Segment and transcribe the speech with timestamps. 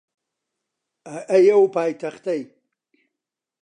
[1.29, 2.41] ئەی ئەو پایتەختەی